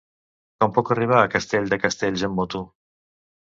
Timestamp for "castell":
1.33-1.69